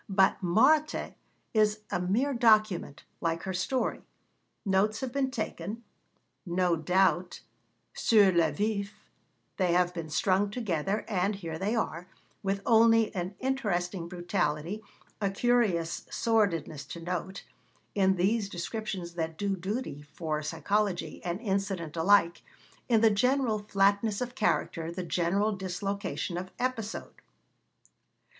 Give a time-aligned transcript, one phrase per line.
[0.09, 1.11] But Marthe
[1.53, 4.01] is a mere document, like her story.
[4.65, 5.83] Notes have been taken
[6.43, 7.41] no doubt
[7.93, 8.95] sur le vif
[9.57, 12.07] they have been strung together, and here they are,
[12.41, 14.81] with only an interesting brutality,
[15.21, 17.43] a curious sordidness to note,
[17.93, 22.41] in these descriptions that do duty for psychology and incident alike,
[22.89, 27.21] in the general flatness of character, the general dislocation of episode.